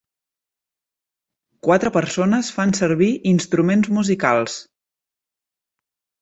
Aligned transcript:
Quatre 1.67 1.91
persones 1.97 2.49
fan 2.55 2.73
servir 2.79 3.11
instruments 3.33 3.93
musicals. 3.99 4.57